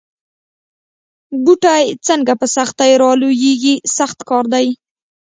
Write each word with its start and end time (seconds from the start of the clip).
بوټی 1.43 1.83
څنګه 2.07 2.33
په 2.39 2.47
سختۍ 2.55 2.91
را 3.01 3.11
لویېږي 3.21 3.75
سخت 3.97 4.19
کار 4.29 4.45
دی. 4.53 4.67